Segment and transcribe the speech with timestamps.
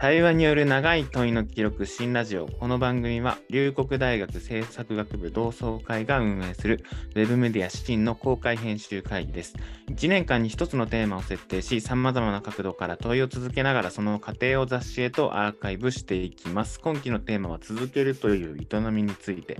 [0.00, 2.46] 対話による長い問いの記録新ラジオ。
[2.46, 6.82] この番組は龍谷大学政策学部同窓会が運営する
[7.14, 9.56] ウェブメディア新の公開編集会議です。
[9.90, 16.80] 1年間に1つのテーマを設定しさまざまな角度から問いを続けながらその過程を雑誌へとアーカイブしていきます。
[16.80, 19.58] 今期のテーマは続けるという営みについて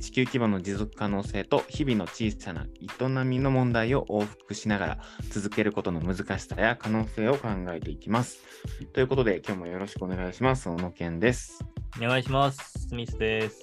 [0.00, 4.98] 地球規模の持続可能性と日々の小さな営みの問題を往復しながら
[5.30, 8.42] 続けることの難しさや可能性を考えていきます。
[8.92, 10.68] ということで今日もよろしくお願いします。
[10.68, 11.64] 小野健です。
[11.98, 12.88] お願いします。
[12.88, 13.60] スミスです。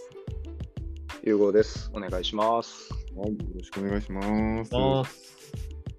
[1.24, 1.90] ゆうごです。
[1.94, 2.94] お願いします。
[3.16, 5.14] はい、よろしくお願いします。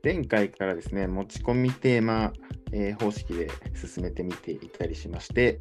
[0.04, 2.32] 前回からですね、持ち込みテーマ、
[2.72, 5.58] えー、方式で進めてみていたりしまして、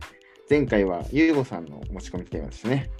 [0.49, 2.91] 前回はゆうごさんの持ち込みテーマですね。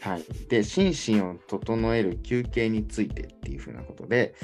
[0.00, 4.34] はい、で心身を整える休憩についてっていうふうなことで、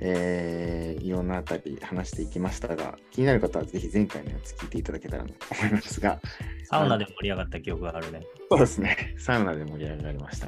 [0.00, 6.20] えー、いろんなあたり話していきましたが気になる方はぜひ前回のやつ聞いていただけたらと思いますが。
[6.64, 8.26] サウナで盛り上がった記憶があるね。
[8.50, 9.14] そうですね。
[9.18, 10.46] サウナで盛り上がりました。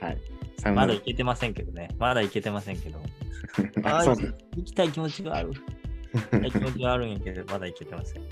[0.00, 0.18] はい。
[0.58, 1.90] サウナまだ行けてませんけどね。
[1.98, 3.00] まだ行けてませんけど
[3.84, 4.16] あそう。
[4.56, 5.52] 行きたい気持ちがある。
[6.14, 8.22] 行きたい気持ちがあるんやけどまだ行けてません。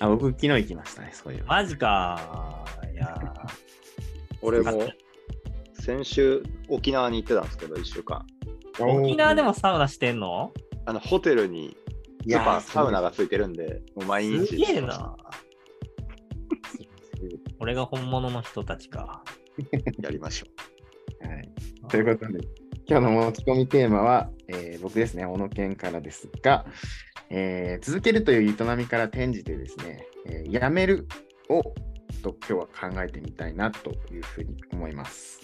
[0.00, 3.16] あ僕昨日行きましたねそういうマジかいや
[4.44, 4.90] 俺も
[5.72, 8.26] 先週沖縄に行ってたんですけど、1週間。
[8.78, 10.52] 沖縄でもサウナしてんの？
[10.84, 11.74] あのホテルに
[12.26, 14.48] やっぱサウナがついてるんで、もう毎日。
[14.48, 15.16] すげえな。
[17.58, 19.24] 俺が本物の人たちか。
[20.02, 20.46] やりましょ
[21.24, 21.26] う。
[21.26, 21.50] はい、
[21.88, 22.40] ということで、
[22.86, 26.66] 今日の持ち込みテーマは、えー、僕ですね、小野健からですが、
[27.30, 31.08] えー、続けるという営みから転じてですね、えー、やめる
[31.48, 31.62] を
[32.22, 35.40] と今日は考えてみたいなというふうに思います。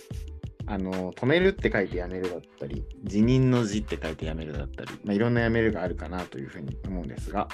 [0.66, 7.48] あの止めるって書いてやめるだったり、辞任の辞って書いてやめるだったり、まあ、いろんなやめるがあるかなというふうに思うんですが、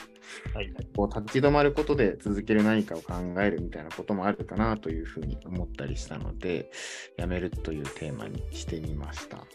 [0.52, 6.70] はい、こう立ち止まることで続ける何かを考えるみたいなこともあるかなというふうに思ったりしたので、
[7.16, 9.38] やめるというテーマにしてみました。
[9.38, 9.46] はい。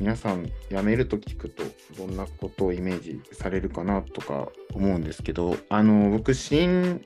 [0.00, 1.62] 皆さん、辞めると聞くと、
[1.96, 7.00] どんなことをイメージされるかなとか思うんですけど、あの、僕、新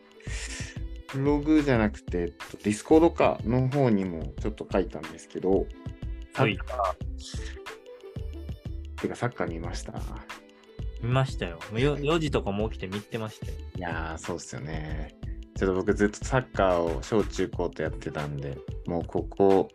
[1.14, 5.66] ブログじゃなくて、ディスコードかの方にもちょっと書いたんですけど、
[6.34, 9.94] サッカー、はい、てかサッカー見ました？
[11.02, 11.60] 見ましたよ。
[11.72, 13.52] 4時とかも起きて見てましたよ。
[13.76, 15.14] いやー、そうっすよね。
[15.56, 19.68] ちょっと僕ずっとサッカーを小中高とやってたんで、もうここ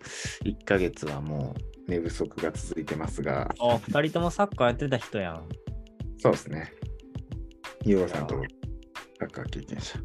[0.44, 1.56] 1ヶ月はも
[1.88, 3.54] う寝不足が続いてますが。
[3.60, 5.50] あ、2人ともサッカーやってた人やん。
[6.20, 6.72] そうですね。
[7.84, 8.36] ユーゴさんと
[9.20, 10.00] サッカー経験者。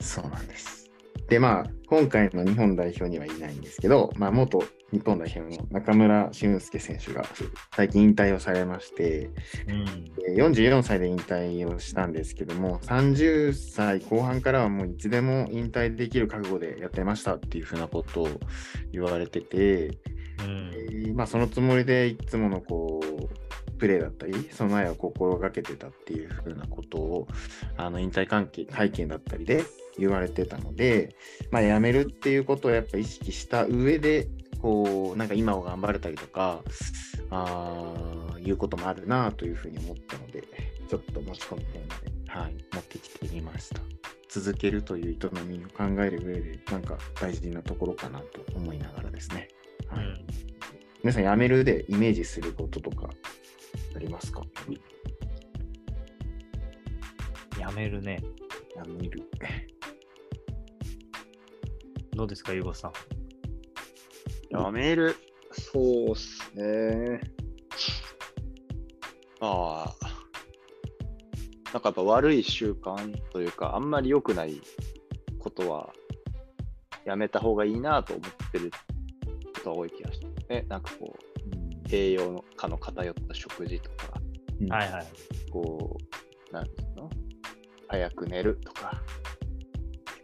[0.00, 0.90] そうなんです。
[1.28, 7.24] で、まあ、今回の日本代表にはいないんですけど、まあ、元日本代表の中村俊輔選手が
[7.76, 9.30] 最近引退をされまして、
[9.68, 18.28] うん、44歳で引退をしたんですけども、30歳後半からはもういつでも引退できる覚悟でやってましたっていうふうなことを
[18.92, 19.86] 言われてて、
[20.40, 23.40] うん、えー、まあ、そのつもりでいつものこう、
[23.80, 27.28] プレーだったり、備えを心がけてたっていうふうなことを、
[27.78, 29.64] あの引退関係、会見だったりで
[29.98, 31.16] 言われてたので、
[31.50, 34.28] まあ、辞めるっていうことをやっぱ意識した上で、
[34.60, 36.62] こう、なんか今を頑張れたりとか、
[37.30, 40.44] あいうこともあるなというふうに思ったので、
[40.88, 41.94] ちょっと持ち込みたいので、
[42.26, 43.80] はい、持ってきてみました。
[44.28, 49.48] 続けるという営みを考える上で、なんか大事なところかなと思いながらですね。
[49.88, 50.26] はい、うん、
[51.02, 53.10] 皆さん、辞めるでイメージすることとか
[53.94, 54.42] ありますか？
[57.58, 58.22] やめるね。
[58.76, 59.22] やめる。
[62.12, 62.92] どうですか、ゆうごさん？
[64.50, 65.14] やめる。
[65.52, 67.20] そうっすね。
[69.40, 70.10] ああ。
[71.72, 74.60] なんかやっぱ悪い習慣というか、あんまり良くない
[75.38, 75.92] ことは
[77.04, 78.76] やめた方がいいなと思ってるこ
[79.62, 80.26] とが多い気がして、
[80.62, 81.20] ね、なんかこう、
[81.92, 84.20] 栄養価の偏った食事とか、
[84.68, 85.06] はいはい。
[85.50, 85.98] こ
[86.50, 87.10] う、なんていうの？
[87.88, 89.02] 早く寝るとか、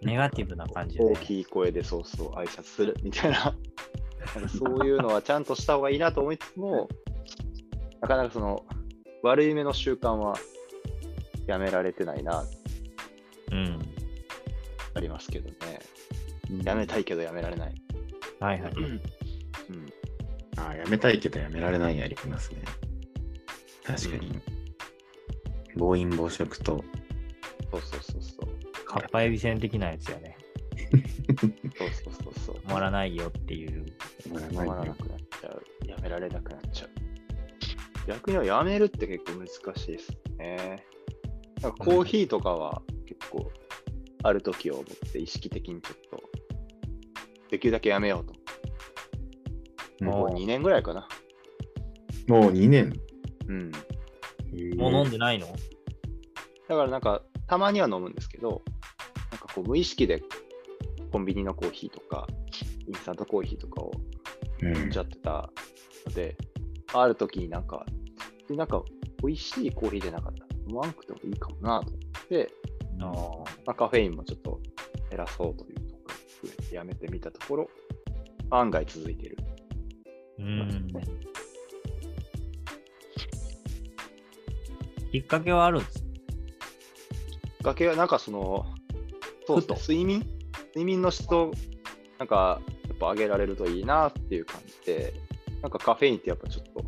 [0.02, 3.56] ネガティブな感じで、大きい声でそうそう挨拶するみたいな、
[4.48, 6.88] そういうのはちゃんとした方がいいなと思いつつも、
[8.00, 8.64] なかなかその
[9.22, 10.36] 悪い目の習慣は
[11.46, 12.44] やめられてないな、
[13.50, 13.78] うん、
[14.94, 15.56] ありますけどね。
[16.62, 17.74] やめたいけどやめられない。
[18.38, 18.72] はいはい。
[18.74, 19.00] うん
[20.56, 22.62] ああ、やめたいけどやめられないやりますね。
[23.84, 24.40] 確かに。
[25.76, 26.84] 暴飲暴食と。
[27.70, 28.84] そうそうそうそう。
[28.84, 30.36] かっぱえびせん的なやつやね。
[31.76, 32.56] そうそうそうそう。
[32.56, 33.84] 止まらないよっていう。
[34.22, 35.62] 止まらなくなっちゃう。
[35.86, 36.90] やめられなくなっちゃう。
[38.06, 39.48] 逆にはやめるって結構難
[39.78, 40.84] しいですね。
[41.60, 43.50] なんかコーヒーとかは結構
[44.22, 46.22] ある時を思って意識的にちょっと
[47.50, 48.35] できるだけやめようと。
[50.00, 51.08] うんもう2年ぐらいかな。
[52.28, 52.92] もう2年。
[53.48, 53.70] うん。
[54.76, 55.46] もう飲んでないの？
[56.68, 58.62] だからなんかたまには飲むんですけど、
[59.30, 60.22] なんかこう無意識で
[61.12, 62.26] コンビニのコーヒーとか
[62.86, 63.92] インスタントコーヒーとかを
[64.62, 65.50] うん飲んじゃってた
[66.06, 66.36] ので、
[66.92, 67.86] ある時になんか、
[68.48, 68.82] でなんか
[69.22, 70.44] 美味しいコーヒーじゃなかった。
[70.68, 72.52] 飲まんくてもいいかもなと思って、
[73.00, 73.10] ああ。
[73.66, 74.60] まあ、カフェインもちょっと
[75.10, 76.00] 減らそうというとこ
[76.42, 77.70] ろでやめてみたところ、
[78.50, 79.36] 案外続いてる。
[80.46, 80.92] うん。
[85.10, 86.06] きっかけはあるんですきっ
[87.62, 88.66] かけはなんかその、
[89.46, 90.20] そうですね、ふと睡眠？
[90.68, 91.52] 睡眠の質を
[92.18, 95.14] なんかやっぱ上げられるといいなっていう感じで、
[95.62, 96.84] なんかカフェインってやっぱちょっと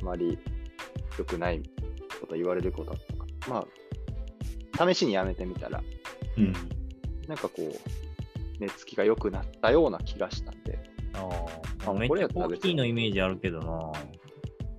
[0.00, 0.38] あまり
[1.18, 1.62] 良くない
[2.20, 3.66] こと言われることとか、ま
[4.78, 5.82] あ、試しにやめてみたら、
[6.38, 6.52] うん。
[7.28, 7.62] なんかこう、
[8.58, 10.78] 寝つきが良くなったような気がしたんで、
[11.14, 11.28] あ
[11.86, 11.94] ああ。
[11.94, 13.92] めっちゃコーヒーのイメージあるけどな。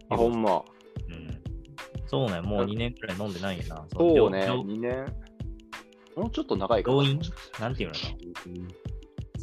[0.10, 0.64] あ、ほんま。
[1.10, 1.42] うん。
[2.06, 3.88] そうね、もう2年くらい飲んでないんやな。
[3.92, 5.06] そうね、上2年、
[6.16, 7.04] もうちょっと長いかな。
[7.60, 7.96] なんていうの？
[7.96, 8.16] かな。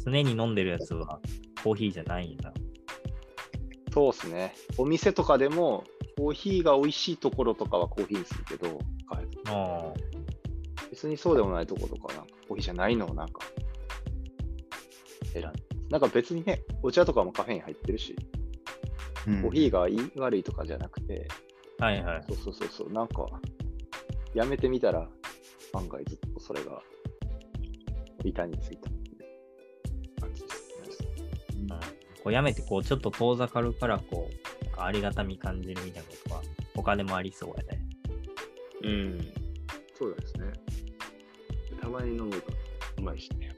[0.03, 1.19] 常に飲んでるやつは
[1.63, 2.53] コーヒーじゃないんやな。
[3.93, 4.55] そうっすね。
[4.77, 5.83] お店とかでも、
[6.17, 8.79] コーヒーが美味しいところとかはコーヒーにするけど、
[9.49, 9.93] あ。
[10.89, 13.41] 別にそうでもないところとか、なんかコーヒーじゃないのをなんか、
[15.33, 15.70] 選んで。
[15.91, 18.15] なんか別にね、お茶とかもカフェイン入ってるし、
[19.27, 21.27] うんコーヒーがいい悪いとかじゃなくて、
[21.77, 22.23] はいはい。
[22.27, 23.27] そうそうそうそう、なんか、
[24.33, 25.07] やめてみたら、
[25.73, 26.81] 案外ずっとそれが、
[28.23, 28.89] 板についた
[30.21, 31.63] 感じですね。
[31.63, 31.77] うん、こ
[32.25, 36.41] うやめてこうちょっと遠ざかるからこうなんかありがたみ感じるみたいなことは
[36.75, 37.81] 他でもありそうやね。
[38.83, 39.33] うん。
[39.97, 40.53] そうですね。
[41.81, 42.53] たまに飲むと
[42.99, 43.50] うまいしね。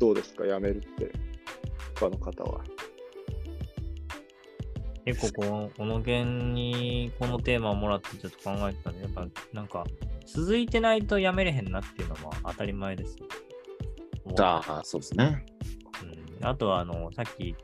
[0.00, 1.12] どうですか、やめるって、
[1.94, 2.64] 他の方は。
[5.04, 9.84] 結構このこの件にこのテーマをもらってちょっと考えてたんでやっぱなんか
[10.26, 13.26] 続いてないとやめれへんなっていうのは当たり前ですよ。
[14.38, 15.44] ああ、そうですね。
[16.40, 17.54] うん、あとはあのさっき、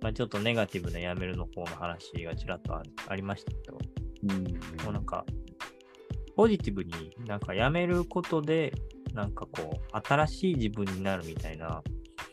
[0.00, 3.78] まあ、ちょっとネガティブなやめるの方の話がちらっとあありましたけど、
[4.22, 4.44] うん
[4.84, 5.24] もうなんか、
[6.36, 6.92] ポジティブに
[7.26, 8.72] なんかやめることで、
[9.18, 11.82] なんかこう、新しい自分になるみたいな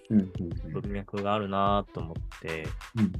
[0.08, 3.12] 文脈があるなと思って、うん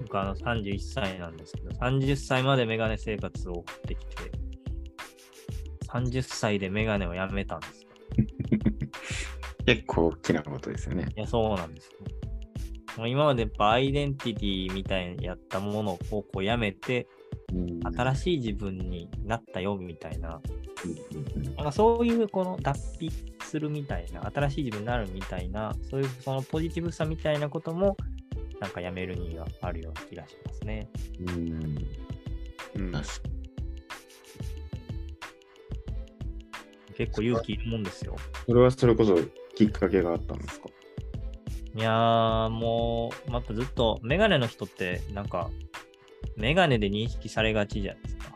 [0.00, 4.30] 僕あの31歳なんですけど、30歳までメガネ生活を送ってきて、
[5.88, 7.88] 30歳でメガネをやめたんですよ。
[9.66, 11.08] 結構大きなことですよね。
[11.16, 11.98] いや、そうなんですよ。
[12.96, 17.08] もう今までやっぱアイデンティティみたいにやったものをこうやめて、
[17.96, 20.40] 新しい自分になったよみたいな、
[21.56, 23.10] なんかそういうこの脱皮
[23.42, 27.96] するみたいな、新しい自分になるみたいな、そういうそのポジティブさみたいなことも、
[28.60, 30.88] なんかやめるにはあるような気がしますね。
[31.20, 31.78] うん。
[32.76, 32.92] うん。
[32.92, 33.12] 確か
[36.96, 38.16] 結構勇気いるもんですよ。
[38.46, 39.16] それはそれこそ
[39.54, 40.68] きっかけがあったんですか？
[41.76, 45.48] いやー、もう、やっぱずっと、メガネの人って、なんか、
[46.38, 48.28] メガネで認識されがちじゃないですか。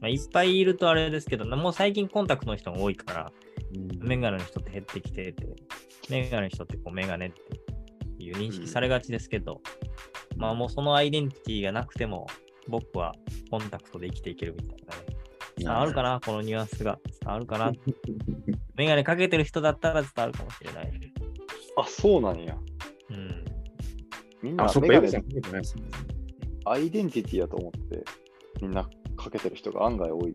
[0.00, 3.32] まあ、いっぱいいるとあれですけど、もう最近コンタクトの人が多いから、
[4.00, 5.46] メガネの人って減ってきてて、
[6.10, 9.60] メガネの人ってこうメガネっていう認識されがちですけど、
[10.36, 12.26] まあもうそのアイデンティティがなくても、
[12.68, 13.14] 僕は
[13.50, 15.02] コンタクトで生きていけるみたいなね。
[15.56, 16.98] 伝わるかなこのニュアンスが。
[17.22, 17.72] 伝わるかな
[18.74, 20.92] メガネかけてる人だったら伝わるかもしれない。
[21.76, 22.56] あ、そうなんや。
[23.10, 23.44] うん。
[24.42, 25.84] みんなあ、そっか、メガネよくさん見てないですね。
[26.64, 28.04] アイデンティティやと思って、
[28.60, 30.34] みんなかけてる人が案外多い。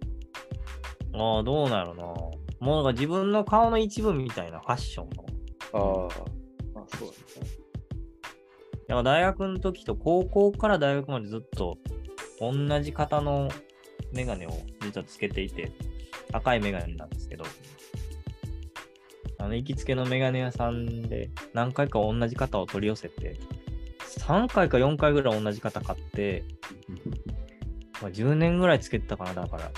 [1.14, 2.04] ああ、どうなるな。
[2.04, 5.26] もうなんか自分の顔の一部みたいなファッションの。
[5.74, 6.08] あ
[6.78, 7.48] あ、あそうですね。
[8.88, 11.78] だから大学の時と高校から大学までずっと
[12.40, 13.50] 同じ型の
[14.14, 15.72] メガネを実はつけていて、
[16.32, 17.46] 赤いメガネなんですけど、
[19.38, 23.40] あの行きつけのメガネ屋さんで何回か同じ型を取り寄せて、
[24.18, 26.44] 3回か4回ぐらい同じ型買って、
[28.02, 29.72] まあ、10年ぐらいつけてたかな、だから。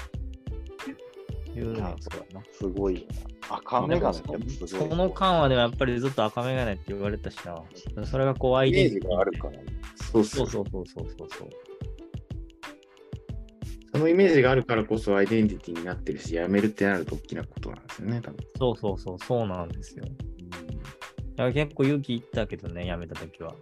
[1.54, 2.42] 10年とかな。
[2.54, 3.06] すごい。
[3.50, 4.90] 赤メガネってすごい。
[4.90, 8.06] その間はでもやっぱりずっと赤メガネって言われたしな。
[8.06, 9.54] それがこうアイイメージデンティティがあるから。
[9.96, 11.50] そうそそううそうそうそうそうそう。
[13.94, 18.38] そのイメージがあるからこそアイデンティティになってるし、やめるってなると大きなことなんですよね、多分。
[18.58, 20.06] そうそうそう、そうなんですよ。
[20.06, 23.54] だから結構勇気いったけどね、やめたときは。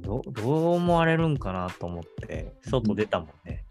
[0.00, 3.64] どうどう思われるんかなと思って、外出たもんね。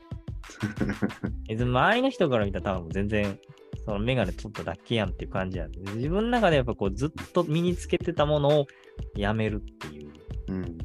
[1.47, 3.39] 別に周りの人から見たら多分全然、
[3.85, 8.67] そのメガネ取っただけやんっていう感じなんで、自分の中でやっぱこうずっと身につけてたものを
[9.15, 10.11] やめるっていう、
[10.49, 10.77] うん。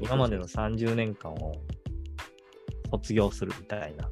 [0.00, 1.52] 今までの30年間を
[2.90, 4.10] 卒業するみたいな、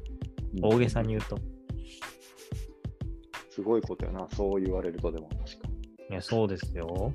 [0.61, 1.37] 大げさに言うと。
[3.49, 5.79] すごいことやな、そう言われるとでも確かに。
[6.11, 7.13] いや、そうですよ。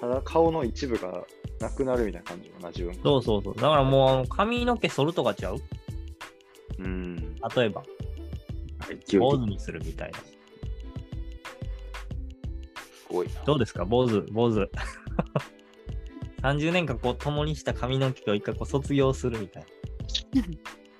[0.00, 1.24] 肌顔の一部が
[1.64, 3.02] なくなるみたいな感じよな、自分が。
[3.02, 3.54] そうそうそう。
[3.54, 5.58] だからもうあの髪の毛剃るとかちゃう？
[6.78, 7.16] うん。
[7.56, 7.82] 例えば、
[9.18, 10.18] 坊主にするみたいな。
[10.18, 10.24] す
[13.08, 13.42] ごいな。
[13.44, 13.84] どうですか？
[13.84, 14.70] 坊主、坊主。
[16.42, 19.66] 30年間こう共にした髪の毛を一回こう卒業するみたい
[20.34, 20.42] な。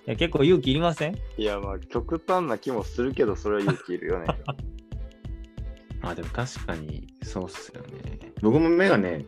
[0.06, 1.16] いや結構勇気いりません？
[1.36, 4.26] いや、まあ、極端な気もするけど、それは勇気いるよね。
[6.02, 8.18] あ、でも確かにそうっすよね。
[8.42, 9.24] 僕もメガネ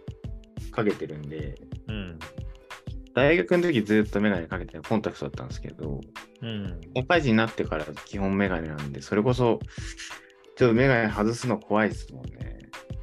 [0.76, 1.56] かけてるんで、
[1.88, 2.18] うん。
[3.14, 6.00] 大学の時ずっとメガネかけてコンタクトだったんですけど、
[6.42, 6.80] うん。
[6.94, 9.58] 社会人になってから基本メガネなんで、それこそ、
[10.56, 12.58] ちょっとメガネ外すの怖いですもんね。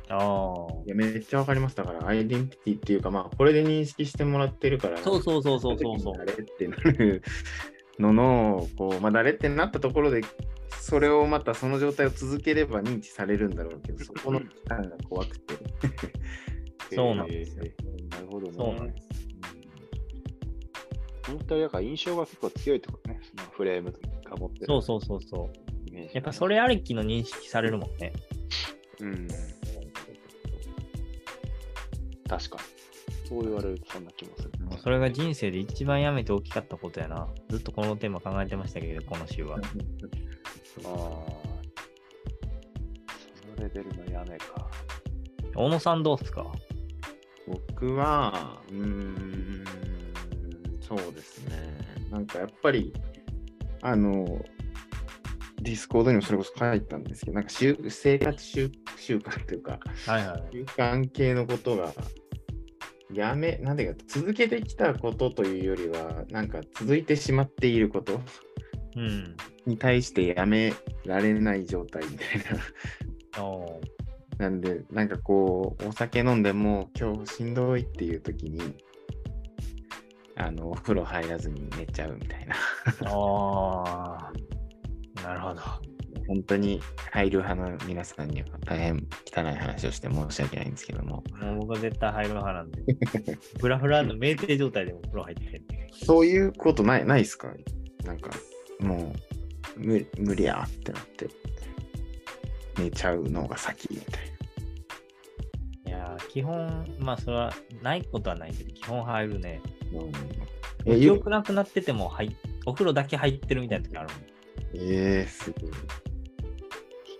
[0.09, 0.83] ああ。
[0.85, 1.75] いやめっちゃわかります。
[1.75, 6.13] だから、アイデンティティっていうか、まあ、これで認識してもらってるから、そうそうそうそうそうそう。
[6.17, 7.23] 誰ってなる
[7.97, 10.21] のの、こう、まあ、誰ってなったところで、
[10.79, 15.55] それをまたその状態を続ければ認知されるんだろうけど、そこの期間が怖くて。
[16.95, 18.53] そうなんですよえーなるほどね。
[18.53, 19.07] そうなんです。
[21.27, 25.53] 本当にだから印象が結構強いってことね、そのフレームが持ってるそうそうそうそう。
[26.13, 28.13] やっぱそれありきの認識されるもんね。
[28.99, 29.27] うん。
[32.27, 32.63] 確かに。
[33.29, 34.51] そう言われるとそんな気もする。
[34.81, 37.27] それが人生で一番やめて大きかったことやな。
[37.49, 39.57] ずっとこのテーマ考えてましたけど、この週は。
[40.85, 40.93] ああ。
[43.35, 44.67] そのレベルのやめか。
[45.55, 46.51] 小野さんどうっすか？
[47.47, 49.65] 僕は、うーん、
[50.81, 51.77] そうですね。
[52.11, 52.93] なんかやっぱり、
[53.81, 54.43] あの、
[55.61, 60.43] ディスコードにもそれこそ書いたんですけど、なんか習生活習習慣というか、はいはい。
[60.51, 61.93] 習慣系のことが、
[63.13, 68.19] やめ、なんていうか、続けてきたことというよりは、なんか続いてしまっていること
[68.95, 69.35] うん。
[69.65, 70.73] に対してやめ
[71.05, 72.37] られない状態みたい
[73.37, 73.41] な。
[74.43, 78.59] なんで、なんかこう、お酒飲んでも今日しんどいっていう時に、
[80.35, 82.55] あの、お風呂入らずに寝ちゃうみたいな。
[83.05, 85.23] あー。
[85.23, 85.61] なるほど。
[86.27, 86.81] 本当に
[87.13, 92.83] 入る派の皆さんには大変汚い話をして申し訳ないんですけども、もう僕は絶対入る派なんで。
[93.61, 95.63] フラフラの酩酊状態でもお風呂入ってる。
[95.93, 97.53] そういうことない、ないっすか？
[98.03, 98.29] なんか、
[98.81, 99.13] も
[99.77, 101.29] う、無無理やってなって、
[102.77, 104.32] 寝ちゃうのが先みたいい
[105.93, 109.61] やー、基本、まあそれはないことはないけど、基本入るね。
[109.91, 110.01] な。
[110.01, 110.11] うん、
[110.85, 112.31] え、記ゆ憶なくなってても入っ
[112.65, 114.23] お風呂だけ入ってるみたいな時あるもん。
[114.75, 115.71] えー、すごい。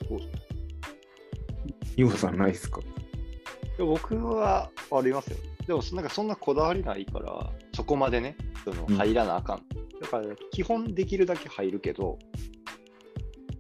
[0.09, 0.33] そうですね
[1.95, 2.81] ゆうごさんないっすか？
[3.77, 5.37] 僕はありますよ。
[5.67, 9.63] でもそなんかそんなこだわりないから、そこまでね、そのうん入らなあかん。
[10.01, 12.19] だから基本できるだけ入るけど、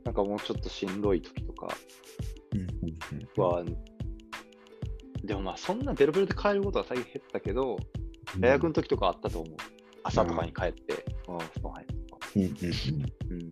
[0.03, 1.75] なんかもうちょっとしんどい時とか
[2.53, 3.63] うんは、
[5.23, 7.77] でもまあそんなベロベロで帰ることは最近減ったけど、
[8.39, 9.55] 大学の時とかあったと思う。
[10.03, 12.27] 朝とかに帰って、うん、布団入るとか。
[12.35, 13.51] うんうんうんうん。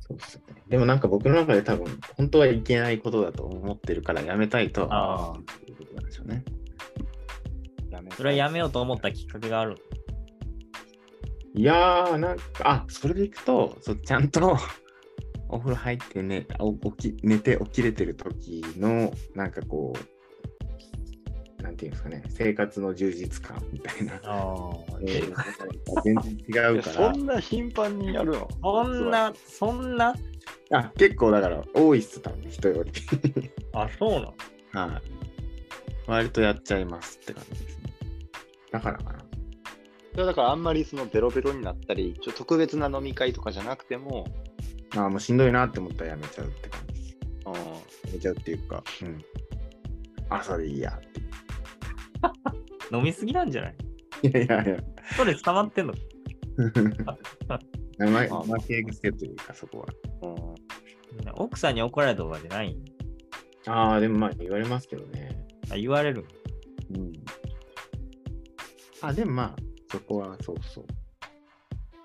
[0.00, 0.42] そうっすね。
[0.68, 6.44] でもなんか僕の中で多分、本当はいけないことだと思ってるからやめたいとはあ思ってることなんでしょうね。
[7.90, 9.76] やめそれはやめようと思ったきっかけがある。
[11.54, 14.56] いやー、なんか、あ、それでいくと、そうちゃんと
[15.48, 16.46] お風呂入ってね、
[16.96, 20.19] 起き寝て起きれてる時の、なんかこう、
[21.70, 24.20] なんていうんですかね、生活の充実感みたいな。
[24.24, 24.70] あ
[25.02, 25.34] えー
[26.02, 27.20] 全然違いうやからそ。
[27.20, 28.48] んな頻繁にやるの？
[28.60, 30.14] そんな、そんな、
[30.72, 32.90] あ、結構だから多いっす、多分人より。
[33.72, 34.10] あ、そう
[34.74, 34.92] なの？
[34.92, 35.02] はい。
[36.08, 37.94] 割とやっちゃいますって感じですね。
[38.72, 39.18] だからかな。
[40.10, 44.26] それはだからあんまりそのベロベロになったり、ちょっと特別な飲み会とかじゃなくても、
[44.96, 47.16] あもうしんどいなって思ったらやめちゃうって感じです。
[47.46, 47.60] うん、や
[48.12, 49.24] めちゃうっていうか、うん。
[50.30, 51.20] 朝でいいやって。
[52.92, 53.76] 飲みすぎなんじゃない？
[54.22, 54.76] いやいやいや。
[55.12, 55.94] ストレス溜まってんの？
[57.98, 59.86] 生負け癖というか、そこは。
[60.22, 62.76] うん、奥さんに怒られたとかじゃない？
[63.66, 65.46] ああ、でもまあ言われますけどね。
[65.70, 66.24] あ言われる。
[66.94, 67.12] うん。
[69.02, 70.84] あ、でもまあ、そこはそうそう。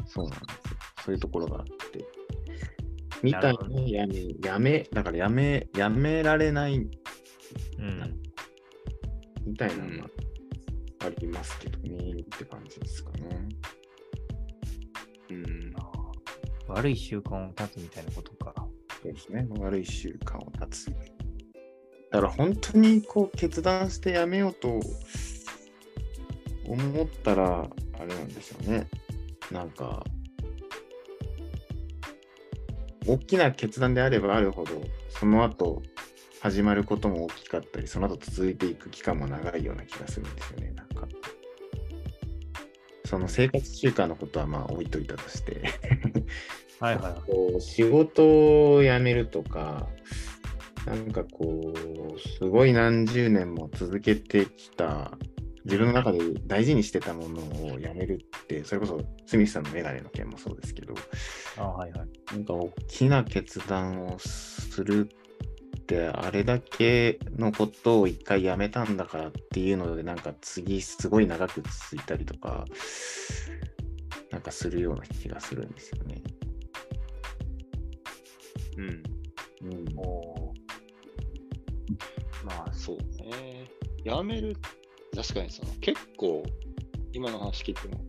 [0.05, 0.77] そうなんですよ。
[1.05, 2.05] そういうところがあって。
[3.23, 6.89] みたいにやめ、やめ、だからやめ、やめられないうん。
[9.45, 10.09] みたいなのが
[11.05, 13.47] ありますけどねって感じですかね。
[15.29, 15.75] うん。
[16.67, 18.53] 悪い習慣を断つみたいなことか。
[19.01, 19.47] そうですね。
[19.59, 20.85] 悪い習慣を断つ。
[22.11, 24.79] だから本当にこう決断してやめようと
[26.67, 27.69] 思ったら、
[27.99, 28.87] あれなんですよね。
[29.51, 30.03] なんか、
[33.07, 34.71] 大きな決断であればあるほど、
[35.09, 35.83] その後
[36.45, 40.73] 始まることも大きかったり、その後続いていく期間も長いような気がするんですよね。
[40.75, 41.07] なんか。
[43.03, 45.63] その生活習慣のことはまあ置いといたとして。
[46.79, 47.21] はいはいはい。
[47.25, 49.87] こう仕事を辞めるとか、
[50.85, 55.17] なんかこう、すごい何十年も続けてきた、
[55.63, 60.93] 自分の中で大事にしてたものをやめるって、それこそスミスさんのメガネの件もそうですけど、
[61.57, 62.33] あはいはい。
[62.33, 65.09] なんか大きな決断をする
[65.85, 72.65] って、あれだけのことを一回やめたんだからっていうので、なんか次すごい長く続いたりとか、
[74.31, 76.23] なんかするような気がするんですよね。
[78.77, 79.03] うん。
[79.61, 79.85] うん
[82.45, 83.69] まあそうね。
[84.03, 84.55] やめる、
[85.15, 86.43] 確かにその結構、
[87.13, 88.03] 今の話聞いても、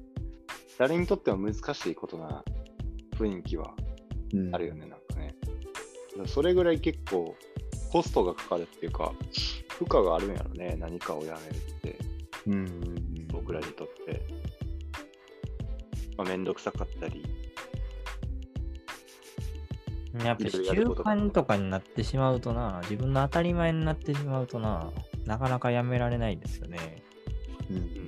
[0.78, 2.42] 誰にとっても難しいことな
[3.18, 3.74] 雰囲気は
[4.34, 5.34] うんあるよね、なんかね。
[6.26, 7.34] それぐらい結構
[7.96, 9.10] コストがかかるっていうか、
[9.70, 11.98] 負荷があるんやろね、何かをやめるって、
[12.46, 13.28] うんうんうん。
[13.28, 14.20] 僕らにとって。
[16.18, 17.24] まあ、めんどくさかったり、
[20.22, 24.92] やっぱ習慣とかになってしまうとな、自分の当たり前になってしまうとな、
[25.24, 27.02] なかなかやめられないですよね。
[27.70, 28.06] うん。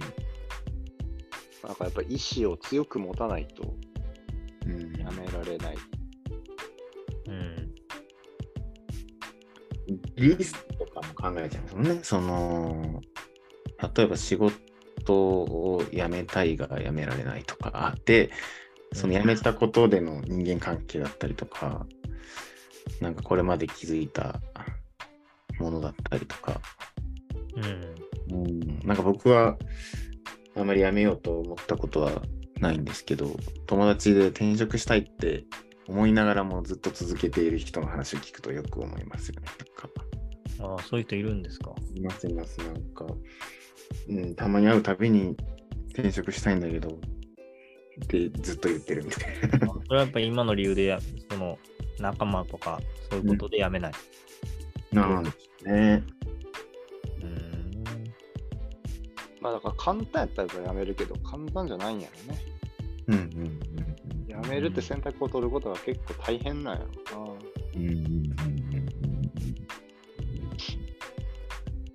[1.66, 3.74] なんかやっぱ意志を強く持たないと
[10.18, 12.00] リスクとかも考えちゃいますもんね。
[12.02, 13.00] その、
[13.96, 18.30] 例えば仕事を辞めたいが辞められないとかあって、
[18.92, 21.86] その辞めたことでの人間関係だったりとか、
[23.00, 24.40] なんかこれまで気づいた
[25.58, 26.60] ものだったりとか、
[27.56, 27.94] うん。
[28.30, 29.56] うん、なんか僕は
[30.56, 32.22] あまり辞めようと思ったことは
[32.60, 35.44] ないんですけど、友達で転職したいって
[35.86, 39.46] 思いながらもずっと続けている人の話を聞くとよく思いますよね。
[39.46, 40.07] なんか
[40.60, 41.72] ああ、そういう人いるんですか？
[41.94, 43.06] いますいます、なんか、
[44.08, 45.36] うん、たまに会うたびに
[45.92, 49.66] 転職したいんだけど、ってずっと言ってるみたいな。
[49.86, 50.98] それはやっぱり今の理由でや、
[51.30, 51.58] その
[51.98, 53.92] 仲間とか、そういうことでやめない。
[54.92, 56.04] なんですね。
[57.22, 57.84] うん。
[59.40, 62.40] まあだから簡単やったらやめるけど、簡単じゃないんやろね。
[63.08, 63.58] うんうんうん
[64.28, 67.32] やめるって選択を取ることが結構大変なんやろな。
[67.74, 67.88] うん。
[67.88, 68.57] うんうん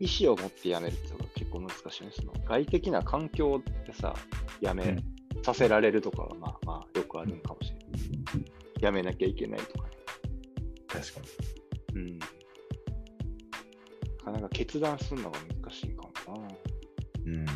[0.03, 2.11] 意思を持ってやめるってのが結構難しいね。
[2.13, 4.13] その外的な環境でさ、
[4.59, 5.01] やめ
[5.43, 8.81] させられるとかはまあまあよくあるんかもしれない。
[8.81, 9.93] やめなきゃいけないとかね。
[10.89, 11.21] 確か
[11.93, 12.01] に。
[12.01, 12.19] うん。
[12.19, 12.25] な
[14.25, 16.47] かなか決断するのが難しいかもな。
[17.25, 17.45] うん。
[17.45, 17.53] で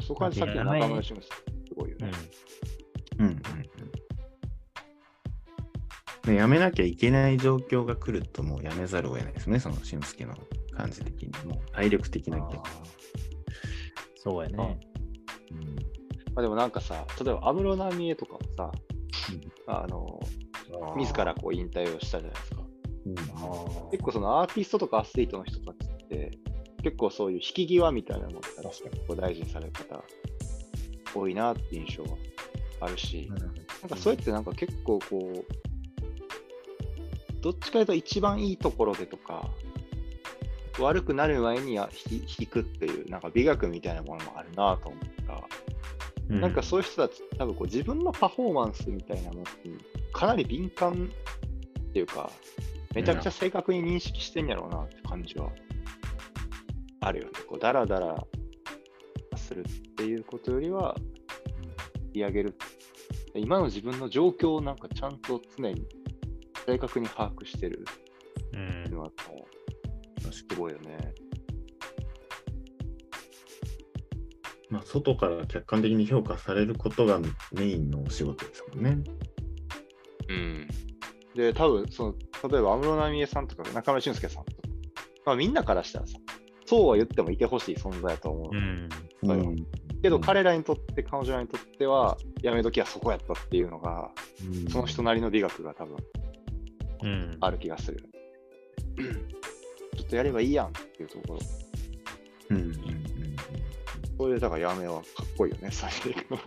[0.00, 1.22] そこはさっきの中村俊さん、
[1.68, 2.10] すごいよね。
[3.20, 3.38] うんうんうん。
[6.32, 10.34] ね、やめなきゃいけない状況が来るともうやめざるを得ないですね、その俊介の
[10.74, 11.28] 感じ的に。
[11.46, 12.68] もう体力的なあー逆
[14.16, 14.56] そうやね。
[16.34, 18.72] まあでもなんかさ、例えば安室奈美恵とかもさ、
[19.66, 20.20] あの、
[20.96, 22.62] 自らこう引退をしたじゃないですか。
[23.06, 26.30] うんあ結構そのアーティストとかアスリートの人たちって、
[26.82, 29.06] 結構そういう引き際みたいなのが確かに。
[29.06, 30.02] こう大事にされる方
[31.14, 32.08] 多いなって印象は
[32.80, 35.44] あるし、うんなんかそれってなんか結構こう、
[37.42, 39.50] どっちかというと一番いいところでとか、
[40.78, 41.88] 悪くなる前にや
[42.38, 45.44] 引くっていう、なんか美学みたいなものもあるなと思ったら、
[46.30, 49.78] うなんかそういう人たち、多分こう自分のパフォーマンスみたいなものに
[50.12, 51.10] かなり敏感
[51.80, 52.30] っていうか、
[52.94, 55.50] めちゃくちゃ正確に認識してんやろうなって感じは
[57.00, 57.30] あるよね。
[57.46, 58.26] こうダラダラ
[59.36, 60.96] するっていうことよりは、
[62.12, 62.54] 言い上げる。
[63.36, 65.84] 今の自分の状況をなんかちゃんと常に
[66.66, 67.84] 正確に把握してる
[68.52, 69.63] うんのはもう
[70.32, 71.14] すごいよね。
[74.70, 77.20] まあ、外から客観的に評価されることが
[77.52, 78.98] メインのお仕事ですもんね。
[80.28, 80.68] うん。
[81.34, 82.14] で、多分その、
[82.50, 84.68] 例えば安室奈美恵さんとか中村俊輔さんとか、
[85.26, 86.18] まあみんなからしたらさ、
[86.66, 88.56] そうは言ってもいてほしい存在だと思う。
[88.56, 88.88] うん。
[90.02, 94.10] けど彼らにとって、彼女らにとっては、やめ時はそこやったっていうのが、
[94.42, 95.96] うんその人なりの美学が多分
[97.04, 97.36] うん。
[97.40, 97.98] ある気がする。
[100.14, 101.38] とやればいいやんっていうところ。
[102.50, 103.04] うんうんうんうん
[104.16, 106.14] それだからやめはかっこいいよね、最初に。
[106.14, 106.40] 確か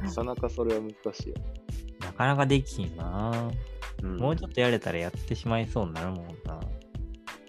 [0.00, 0.06] に。
[0.06, 1.34] なかなかそれは難しいよ。
[1.98, 3.50] なかなかできひんな。
[4.04, 6.60] うんもうちょっとやれたらやってしまいそうになるもんな。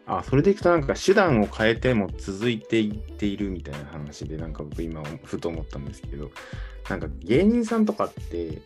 [0.08, 6.32] あ、それでいくとなんか手段を変えても続いていっているみたいな話で、なんか僕今ふと思ったんですけど、
[6.90, 8.60] なんか芸人さんとかって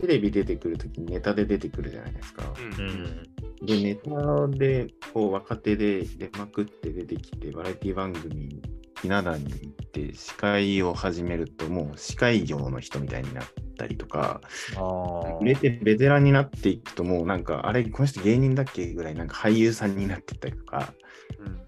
[0.00, 2.44] テレビ出てくるときにネタで出てくるじゃないですか。
[2.78, 3.29] ううんん。
[3.62, 8.62] で、ネタでこう若手で出まくって出てきて、バラエティ番組に
[9.02, 13.44] ひな壇に行って司会を始めると、もう司会業の人みたいになっ
[13.76, 14.40] たりとか、
[14.76, 15.38] ああ。
[15.40, 20.92] 売れてベテランになっていくと、もうなんか、あれ、この人芸人だっけぐらい、なんか俳優さんになってったりとか、
[21.38, 21.60] うん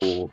[0.00, 0.30] こう、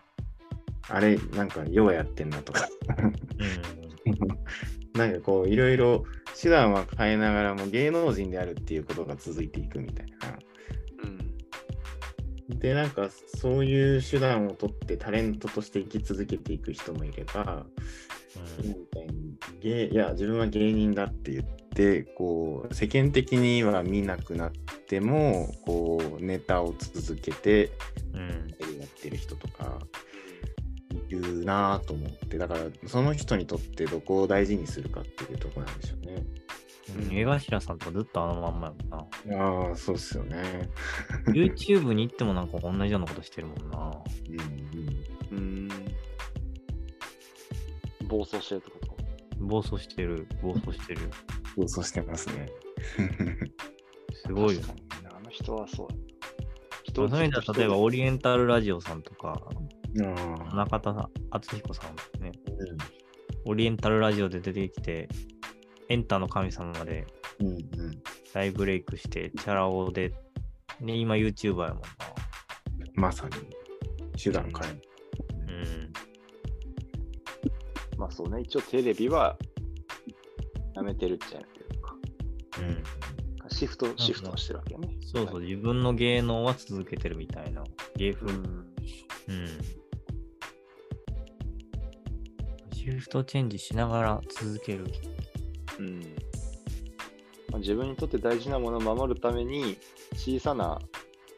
[0.89, 2.67] あれ、なんか、ヨガやってんなとか、
[4.93, 6.05] なんかこう、いろいろ
[6.41, 10.39] 手段は変えながらも芸能人であるっていうことが続いていくみたいな。
[12.49, 17.65] うんで、なんか、そういう手段を取ってタレントとして生き続けていく人もいれば、
[18.61, 18.65] うん。
[18.65, 24.51] いに芸いや自分は芸人だって言ってこう世間的には見なくなっ
[24.87, 27.71] てもこうネタを続けて
[28.13, 28.47] うん。
[28.79, 29.79] やってる人とか
[31.09, 36.23] いるなぁと思ってだからその人にとってどこを大事にするかっていうところなんでしょうね。
[36.95, 39.67] うん江頭さんとかずっとあのまんまやもんな。
[39.67, 40.69] ああそうっすよね。
[41.27, 44.01] YouTube に行ってもなんか同じようなことしてるもんな。
[45.31, 45.69] うんうんうん
[48.07, 48.95] 暴走してるってこと？
[49.39, 51.01] 暴走してる、暴走してる。
[51.55, 52.49] そうそうしてますね。
[54.13, 54.73] すごいよね
[55.13, 55.95] あの人はそうだ。
[56.95, 59.39] そ例えばオリエンタルラジオさんとか、
[60.55, 62.77] 中田さん、敦彦さんね、うん
[63.45, 65.07] オリエンタルラジオで出てきて、
[65.89, 67.07] エンターの神様で
[68.33, 70.13] 大ブレイクして、チャラ男で、
[70.79, 71.81] ね、今 YouTuber やもん
[72.93, 73.31] まさに
[74.17, 75.53] 手段変えな。
[75.53, 75.93] うん。
[77.97, 79.37] まあそうね、一応テレビは
[80.75, 81.95] やめてるっちゃやめてるか。
[82.59, 82.83] うん。
[83.49, 84.97] シフト、シフトはしてるわけよね。
[85.01, 87.63] そうそう、自分の芸能は続けてるみたいな。
[87.95, 88.31] 芸風。
[88.31, 88.45] うん。
[88.45, 88.67] うん。
[92.73, 94.85] シフトチェンジしながら続ける。
[95.79, 95.99] うん
[97.51, 99.77] まあ、自分にとって大事なものを守るために、
[100.13, 100.79] 小さな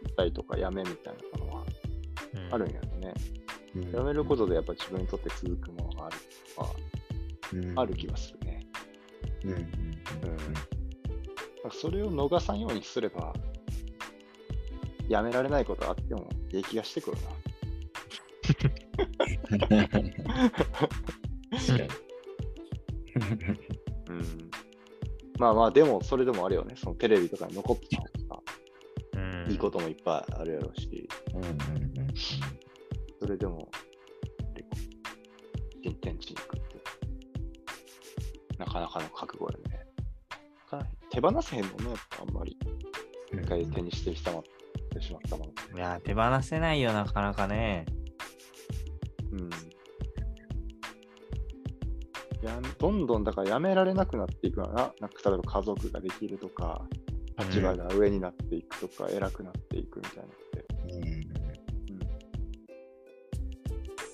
[0.03, 1.63] 失態とかやめみたいなものは
[2.33, 3.13] うんあるんやろね。
[3.75, 6.17] うんやめることでやっぱ自分にとって続くものがある
[6.55, 6.69] とか、
[7.53, 8.65] うんある気がするね。
[9.45, 9.71] うんうん
[11.71, 13.31] それを逃さんようにすれば、
[15.07, 17.29] やめられないことあってもいい気がしてくるな。
[21.59, 21.79] 確かに
[23.15, 23.59] うん。
[25.39, 26.75] まあまあ、でも、それでもあるよね。
[26.77, 28.43] そのテレビとかに残ってたのとか、
[29.13, 32.13] うんいいこともいっぱいあるやろうし、うんうんうん
[33.21, 33.69] それでも、
[35.83, 36.83] 新天地に行くって、
[38.57, 39.79] なかなかの覚悟やね。
[41.09, 41.77] 手放せへんもんね、
[42.19, 42.57] あんまり。
[42.63, 42.79] うん
[43.31, 44.43] 一回手にしてしまっ
[44.91, 45.77] てしまったもの。
[45.77, 47.85] いや、手放せないよ、なかなかね。
[52.41, 54.93] やどんどんだからやめられなくなっていくよな。
[54.99, 56.81] なんか例えば家族ができるとか、
[57.37, 60.65] 立場が上になっていくとか、偉くなっていくみたいなのって。
[61.07, 61.29] うん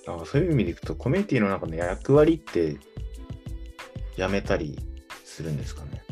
[0.08, 2.78] あそういう意味でいくと、コミュニティの中の役割って
[4.18, 4.78] やめたり
[5.24, 6.04] するんですかね。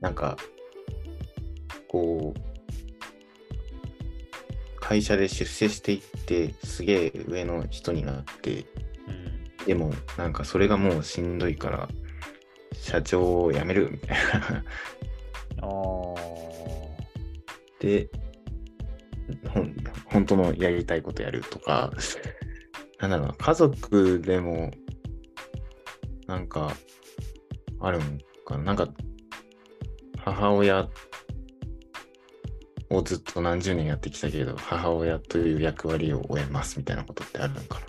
[0.00, 0.36] なんか、
[1.88, 2.40] こう、
[4.80, 8.81] 会社で出世していって、すげえ上の人になって、うん。
[9.66, 11.88] でも、なんかそれがもうしんどいから、
[12.74, 14.64] 社長を辞めるみたいな。
[15.62, 15.68] あ
[17.80, 18.08] で、
[19.48, 19.74] ほん
[20.06, 21.92] 本当のやりたいことやるとか、
[22.98, 24.70] なんだろうな、家族でも、
[26.26, 26.74] なんか、
[27.80, 28.64] あるんかな。
[28.64, 28.88] なんか、
[30.18, 30.88] 母親
[32.90, 37.86] をずっと何十年やってきたけど、母親という役割を終えますみたいなことってあるのかな。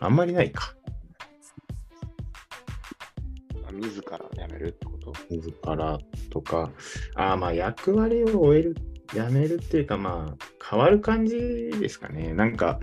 [0.00, 0.77] あんまりないか。
[3.78, 5.12] 自ら辞めるってこと？
[5.30, 5.98] 自ら
[6.30, 6.70] とか、
[7.14, 8.76] ああ、まあ役割を終える、
[9.14, 12.34] やめるっていうか、まあ変わる感じですかね。
[12.34, 12.80] なんか、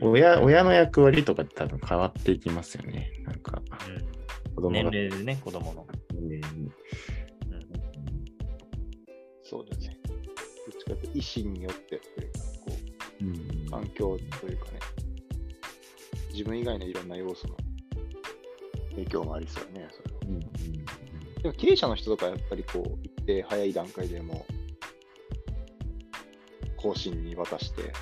[0.00, 3.10] 親親の役割とかって多分変わっていきますよね。
[3.24, 3.78] なんか、あ。
[3.86, 4.18] うん。
[4.54, 5.86] 子供が年齢でね、子供の。
[6.12, 6.72] 年齢にうん。
[9.44, 9.96] そうだね。
[10.06, 10.18] どっ
[10.78, 12.76] ちかというと意思によってというか、こ
[13.20, 13.28] うん
[13.66, 14.78] う、環境というかね、
[16.32, 17.56] 自分以外のいろんな要素の
[18.98, 20.20] 影響もありそうよね、それは。
[20.26, 20.42] うんうん
[21.42, 24.52] でも経営者の人とかやっぱりこう、一定早い段階でもう、
[26.76, 27.92] 後進に渡して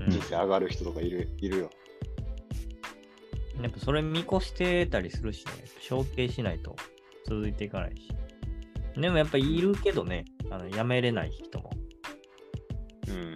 [0.00, 1.70] うん人生上がる人とかいる,、いるよ。
[3.60, 6.74] やっぱそれ見越してたりするしね、承継しないと
[7.28, 8.08] 続いていかないし。
[9.00, 11.70] でもやっぱいるけどね、あの辞めれない人も。
[13.08, 13.34] うん。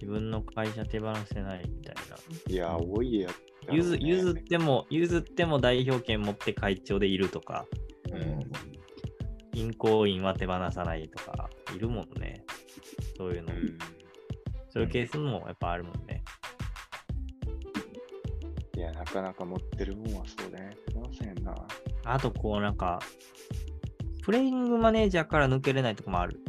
[0.00, 2.16] 自分の会社手放せないみたいな。
[2.52, 7.66] いや、多いやつだろうね、譲譲っても、譲っても代表権持って会長でいるとか、
[8.12, 8.40] うん。
[9.52, 12.44] 銀行員は手放さないとか、いるもんね。
[13.16, 13.54] そういうの。
[13.54, 13.78] うん
[14.72, 16.22] そういうケースもやっぱあるもんね。
[18.76, 20.70] いや、なかなか持ってるもんはそうね。
[20.86, 21.54] 手放せへんな。
[22.04, 23.00] あとこうなんか、
[24.22, 26.40] プレイングマネージャーから抜けれないとこもある。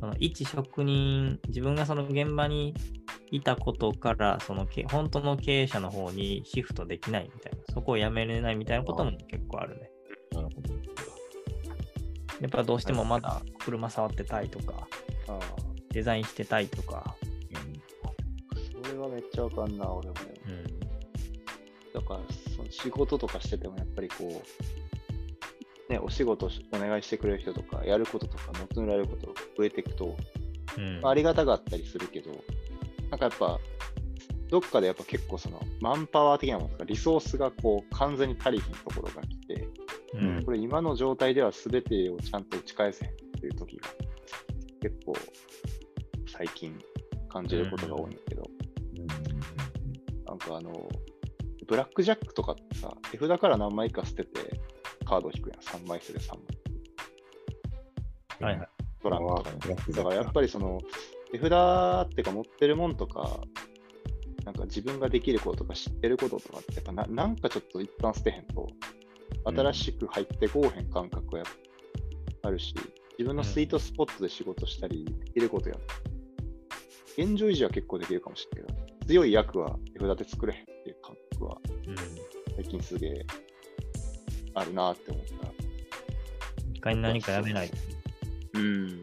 [0.00, 2.74] その一職人、自分がその現場に
[3.30, 9.90] いたことから、そのけ本当の経営者の方にシフトできないみたいな、そこをやめれないみたいなことも結構あるね。
[10.32, 10.74] なるほど。
[12.40, 14.86] やっぱどうしてもまだ車触ってたいとか、
[15.28, 15.38] ああ。
[15.90, 17.16] デザインしてたいとか、
[18.84, 20.14] それはめっちゃわかんな、俺も。
[20.46, 20.80] うん、
[21.92, 22.20] だから、
[22.54, 24.42] その仕事とかしててもやっぱりこ
[25.88, 30.16] う、ね、お仕事しお願いしてくれる人とか、やることとか求められることが増えていくと、
[30.76, 32.30] うんまあありがたかったりするけど、
[33.10, 33.58] なんかやっぱ、
[34.48, 39.68] どっかでやっぱ結構その、マンパワー的なものとか、リソースがこう、完全に足りひんところが来て、
[40.14, 43.88] うんこれ今の状態では全てをちゃんと打ち返せへんっていう時が、
[44.80, 45.14] 結構、
[46.26, 46.78] 最近
[47.28, 48.42] 感じることが多いんだけど、
[50.26, 50.88] なんかあの、
[51.66, 54.60] ブラックジャックとかってさ、手札から何枚か捨てて
[55.04, 55.58] カードを引くやん。
[55.60, 56.34] 3枚捨てて3
[58.40, 58.52] 枚。
[58.52, 58.68] はいはい。
[59.02, 59.58] トランプとかに。
[59.58, 60.80] ねだからやっぱりその、
[61.32, 63.40] 手札っていうか持ってるもんとか、
[64.44, 68.68] なんか自分ができることとか知ってることとかって、やっぱななんかちょっと一旦捨てへんと、
[69.44, 71.46] 新しく入ってこうへん感覚がやっ
[72.42, 72.74] ぱあるし、
[73.18, 75.76] 自分のスイートスポットで仕事したり、できることや
[77.18, 81.96] 現状維持は結構できるかもしれないけど、強い役は手札で作れへんっていう感覚はうん
[82.56, 83.26] 最近すげえ
[84.54, 85.52] あるなって思った。
[86.72, 87.76] 一回何かやめないと。
[88.54, 89.02] うん。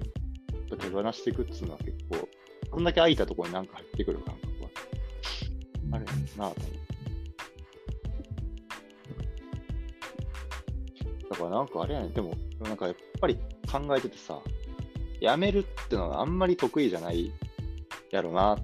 [0.70, 2.28] 手放していくっつうのは結構、
[2.70, 4.70] こんだけ空いたところに何か入ってくる感覚は
[5.94, 6.86] あるなと思って。
[11.30, 13.36] だからなんかあれやね、でも、なんかやっぱり
[13.72, 14.40] 考えててさ、
[15.20, 17.32] やめるってのがあんまり得意じゃない
[18.12, 18.58] やろうなっ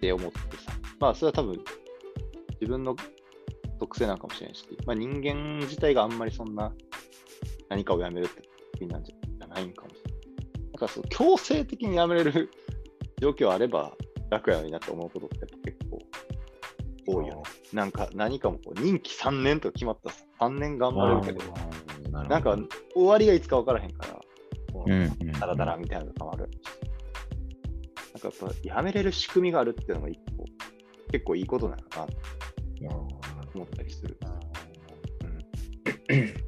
[0.00, 1.62] て思ってさ、まあそれは多分
[2.60, 2.96] 自分の
[3.78, 6.72] 特性なんかもしれんし、まあ人間自体があんまりそんな
[7.68, 9.95] 何かをやめるって得意なんじゃないんかも。
[10.76, 12.50] なんかそう強制的にやめれる
[13.18, 13.96] 状況あれば
[14.28, 15.98] 楽やのになって思うことって結構
[17.06, 17.42] 多いよね。
[17.72, 22.58] なんか何かもこう任期3年とか決まったらさ3年頑張れるけど、なんか
[22.94, 24.20] 終わりがいつか分からへんから、
[25.40, 26.50] ダラダラみたいなのが変わる。
[28.12, 30.44] なんかやっぱやめれる仕組みがあるっていうのが一個、
[31.10, 32.06] 結構いいことなのか
[32.80, 33.08] なと
[33.54, 34.18] 思ったりする。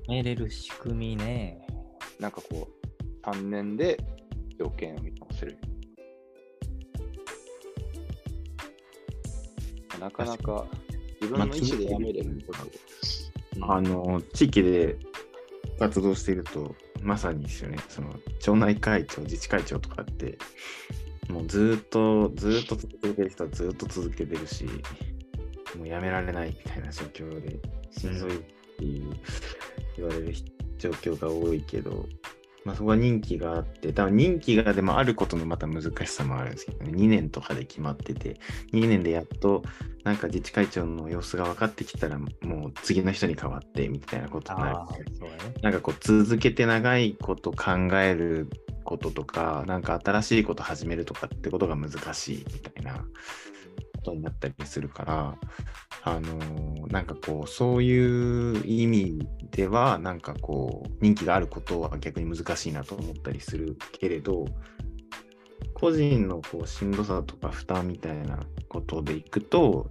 [0.07, 1.67] 寝れる仕組みね。
[2.21, 3.99] なんかこう、3年で
[4.59, 5.57] 条件を見直せる。
[10.01, 10.67] なかなか
[11.21, 13.73] 自分の意思でやめれること。
[13.73, 14.97] あの、地域で
[15.79, 20.39] 活動していると、まさにですよね、その、町内会長、自治会長とかって、
[21.29, 24.65] もうずーっと、ずーっと続けてる人はずーっと続けてるし、
[25.77, 27.59] もうやめられないみたいな状況で、
[27.91, 28.43] しんどいっ
[28.79, 29.13] ていう、
[29.97, 30.35] 言われる
[30.79, 32.07] 状況が多いけど、
[32.65, 38.39] まあ、そこは任期があって、多分任期がでもあることのまた難しさもあるんですけどね、2年とかで決まってて、
[38.73, 39.63] 2年でやっと
[40.05, 42.27] なんか自治会長の様子が分かってきたら、も
[42.69, 44.77] う次の人に変わってみたいなことになる。
[45.19, 45.31] そう。
[45.63, 48.49] なんかこう続けて長いこと考える
[48.85, 53.05] こととか、なんか新しいこと始めるとかってことが難しいみたいな
[54.09, 55.37] ことになったりするから、
[56.05, 64.47] あのーなんかこう、そういう意味では、なんかこう、人気があることは逆に難しいなと思ったりするけれど、
[65.75, 69.91] 個人のこうしんどさとか負担みたいなことでいくと、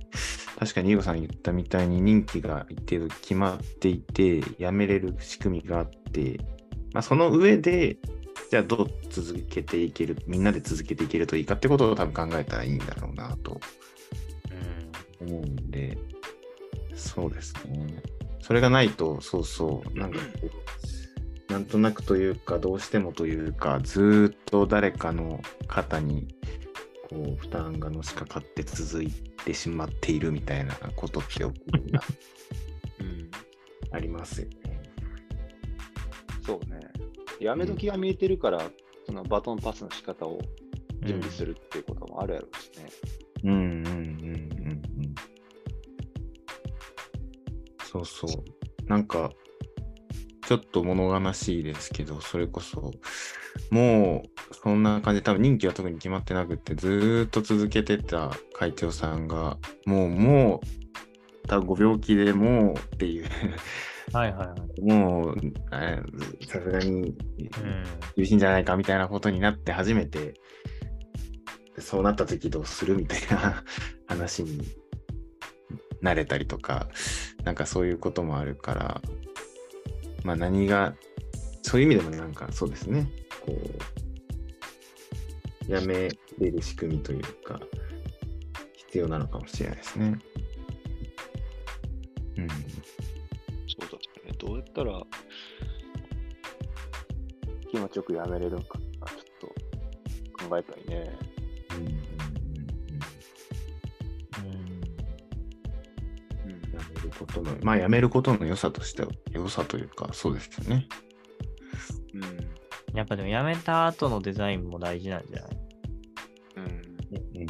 [0.58, 6.40] 確かに、ゆうごさん言ったみたいに任期が一定度決まっていて、辞めれる仕組みがあって、
[6.94, 7.98] まあ、その上で、
[8.50, 13.60] じゃあどう続けていける、みんなで続けていけるといいかってことを多分考えたらいいんだろうなと。
[15.22, 15.98] 思うんで、
[16.96, 18.02] そうですね。
[18.42, 20.20] それがないと、そうそう、なんか
[21.50, 26.28] なんとなくというか、どうしてもというか、ずーっと誰かの肩に、
[27.10, 29.12] こう、負担がのしかかって続い
[29.46, 32.02] てしまっているみたいなことって起こるな
[33.00, 33.32] うん、
[33.92, 34.82] ありますよね。
[36.46, 36.80] そうね。
[37.40, 38.70] やめ時が見えてるから、
[39.06, 40.40] そのバトンパスの仕方を
[41.04, 42.90] 準備するっていうこともあるやろうしね。
[43.46, 43.87] うんうんうんうん
[48.08, 48.90] そう。
[48.90, 49.32] なんか、
[50.48, 52.92] ちょっと物悲しいですけど、それこそ、
[53.70, 63.26] もう、そんな感じで、多分任期は特に決まってなくって、ずーっと続けてた会長さんが、もう、もう、多分ご病気でもうっていう、
[64.14, 64.82] はいはいはい。
[64.82, 65.38] もう、
[65.74, 67.16] えーさすがにうん。
[68.16, 70.34] 厳しいんじゃないかみたいなことになって初めて、
[71.80, 73.64] そうなった時どうするみたいな
[74.08, 74.62] 話に
[76.02, 76.88] なれたりとか、
[77.44, 79.02] なんかそういうこともあるから、
[80.24, 80.96] まあ何が、
[81.62, 83.10] そういう意味でもなんかそうですね、
[83.46, 83.54] こ
[85.68, 87.60] う、やめれる仕組みというか、
[88.76, 90.20] 必要なのかもしれないですね。
[92.38, 92.48] うん。
[92.48, 92.60] そう
[93.82, 94.34] だね。
[94.38, 95.02] どうやったら
[97.70, 99.54] 気持ちよくやめれるんか、ちょっ
[100.38, 101.27] と考えたいね。
[107.08, 110.88] ることの、まあやめることの良さとしては、良さというか、そうですよね。
[112.14, 112.98] うん。
[112.98, 115.50] やっぱでも辞めた後のデザインも大事なんじゃない？
[116.58, 116.64] うん。
[116.64, 117.48] うんうん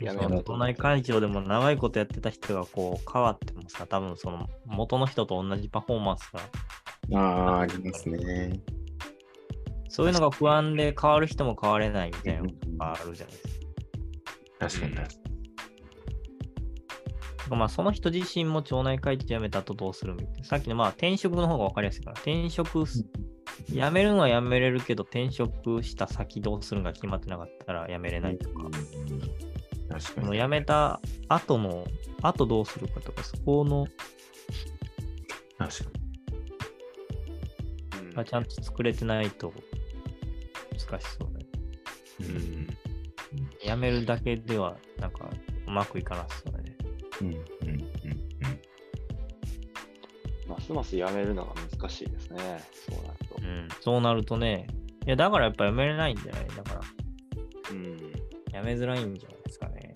[0.00, 6.40] 辞めその隣会長でも長いことやってた人がこう変わってもさ、多分その元の人と同じパフォーマンスが、
[7.10, 7.16] うん。
[7.16, 8.60] ああ、ありますね。
[9.88, 13.40] そういうのが不安で変わる人も変われないみたいなことがあるじゃないで
[14.68, 14.80] すか。
[14.80, 15.23] 確かに確か
[17.50, 20.44] まあその人自身も町内会長辞めた後どうするみたいな。
[20.44, 23.04] さっきのまあ転職の方が分かりやすいから、転職す
[23.68, 28.64] 辞めるのは辞めれるけど、転職した先どうするのが決まってなかったら辞めれないとか。
[28.64, 28.70] に。
[28.70, 28.94] 確
[29.88, 30.00] かに。
[30.00, 31.86] その辞めた後の、
[32.22, 33.86] 後どうするかとか、そこの
[35.58, 35.90] 確か
[38.00, 39.52] うんがちゃんと作れてないと
[40.88, 41.46] 難しそうね。
[42.20, 42.26] に。
[42.26, 42.66] うん。
[43.62, 45.30] 辞めるだけではなんか
[45.66, 46.53] うまくいかなそう。
[47.20, 47.28] うん。
[47.28, 47.34] うん。
[47.34, 47.70] うん。
[47.70, 47.80] うん。
[50.48, 52.38] ますますやめるのが難しいですね。
[52.88, 53.40] そうなるとう。
[53.46, 53.68] ん。
[53.80, 54.66] そうなるとね、
[55.06, 56.46] いやだからやっぱ辞めれないんじゃない？
[56.48, 56.80] だから
[57.70, 57.96] うん。
[57.96, 58.04] 辞
[58.62, 59.92] めづらいんじゃないですかね。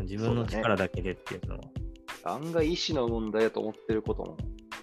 [0.00, 1.64] 自分の力だけでっていうのは。
[2.24, 4.36] 案外意思の問題だと思ってることも、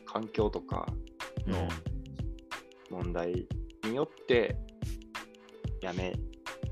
[0.05, 0.85] 環境とか
[1.47, 1.67] の
[2.89, 3.47] 問題
[3.83, 4.57] によって
[5.81, 6.13] やめ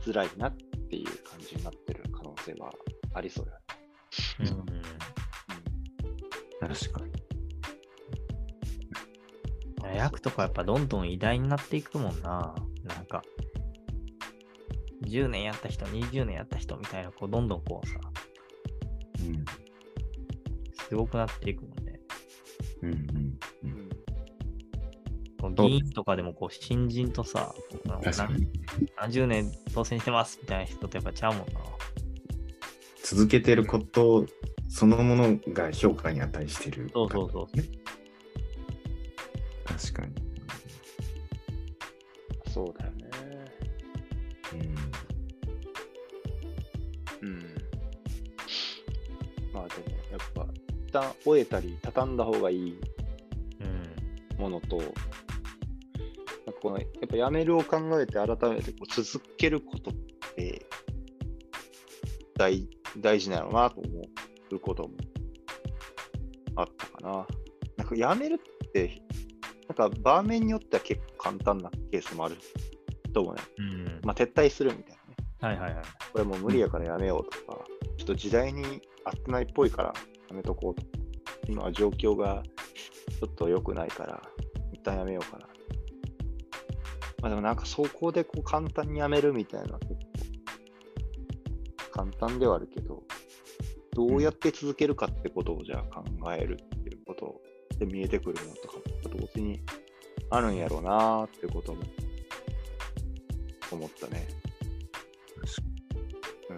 [0.02, 0.56] づらいなっ
[0.90, 2.72] ていう感じになってる可能性は
[3.14, 3.64] ありそうだよね。
[4.40, 4.48] うん。
[4.48, 4.66] うん
[6.60, 7.18] 確かに。
[9.96, 12.56] 役とかやっぱどんどん偉大になっていくもんな。
[12.84, 13.24] なんか、
[15.06, 18.00] 10年やった人、20年やった人みたいな、こう、どんどんこうさ、
[19.22, 19.46] うん。
[20.88, 22.00] すごくなっていくもんね。
[22.82, 22.92] うん。
[22.92, 22.98] うん。
[22.98, 23.08] う。
[23.64, 23.88] うん
[25.56, 27.56] 議員とかでもこう、新人とさ。
[28.98, 31.60] 何十年当選してますみたいな人とやっぱちゃうもんな。
[33.10, 34.26] 続けてること
[34.68, 36.90] そのものが評価に値してる。
[36.94, 37.48] そうそうそう。
[39.64, 40.14] 確かに。
[42.54, 43.10] そうだよね。
[47.22, 47.30] うん。
[47.30, 47.40] うん。
[49.54, 50.46] まあでも、やっぱ、
[50.86, 52.78] 一旦終えたり、畳んだ方がいい
[53.62, 54.38] うん。
[54.38, 54.94] ものと、なんか
[56.62, 59.94] このやっぱやめるを考えて改めてこう続けることっ
[60.36, 60.66] て
[62.38, 62.68] 大
[63.02, 64.02] 大事なのなと思
[64.52, 64.90] うことも
[66.56, 67.28] あったかな。
[67.78, 69.02] なんかやめるって、
[69.68, 72.36] なんか場面によっては結構簡単なケースもある
[73.14, 73.42] と思うね。
[73.58, 73.86] うん。
[74.04, 74.98] まあ撤退するみたい
[75.42, 75.58] なね。
[75.60, 75.86] はいはいはい。
[76.12, 77.66] これもう無理やからやめようとか、
[77.98, 78.64] ちょっと時代に
[79.04, 79.94] 合ってないっぽいから
[80.30, 80.88] やめとこうとか、
[81.48, 82.44] 今は状況が
[83.20, 84.22] ちょっと良くないから、
[84.74, 85.48] 一旦やめようかな。
[87.22, 90.07] まあでもなんかそこでこう簡単にやめるみたいな結構
[91.98, 93.02] 簡単ではあるけど、
[93.94, 97.42] どうやって続けるかってことをじゃあ考えるっていうこと
[97.80, 98.84] で見えてくるものとかも
[99.18, 99.60] 同時に
[100.30, 101.82] あるんやろうなーってことも
[103.72, 104.28] 思ったね。
[106.52, 106.58] うん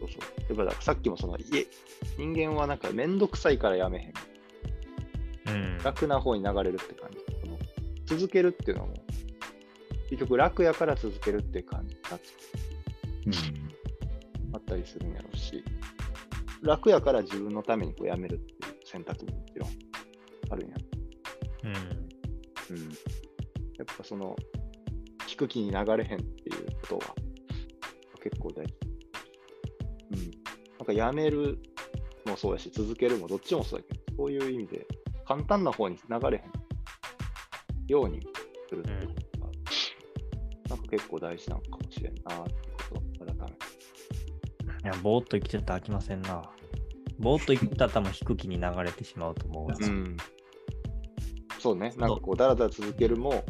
[0.00, 0.20] そうそう。
[0.48, 1.66] やっぱだからさっきもその、いえ、
[2.16, 3.98] 人間はなんかめんどくさいからやめ
[5.46, 5.54] へん。
[5.54, 5.78] うん。
[5.84, 7.18] 楽な方に流れるって感じ。
[7.44, 7.58] その
[8.06, 8.94] 続けるっていうのも、
[10.10, 12.20] 結局楽やから続けるっていう感じになっ
[13.26, 14.54] うん。
[14.54, 15.64] あったりするんやろうし、
[16.62, 19.70] 楽やから自分のためにこうやめるっていう選択ももちろん
[20.50, 20.76] あるんや。
[21.64, 22.76] うん。
[22.76, 22.84] うん。
[22.88, 22.92] や
[23.82, 24.34] っぱその、
[25.28, 27.14] 聞く気に流れへんっていうことは
[28.22, 28.74] 結構大事。
[30.10, 30.30] うん。
[30.78, 31.58] なんかやめる
[32.26, 34.86] もそうやし、続けるもどっちもそうだけど、そういう意味で
[35.24, 36.42] 簡単な方に流れへん
[37.86, 38.20] ように
[41.00, 42.54] 結構大事なのかもしれんなって
[42.88, 43.70] ことを改めて
[44.84, 46.42] いや、ぼーっと生きてたら飽きませんな。
[47.18, 49.76] ぼーっと生きてたら多分低気に流れてしまうと思うわ。
[49.78, 50.16] うん。
[51.58, 51.92] そうね。
[51.98, 53.44] なんかこう、だらだら続けるも、